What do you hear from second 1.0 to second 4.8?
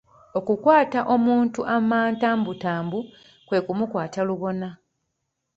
omuntu amantambutambu kwe ku mukwata lubona.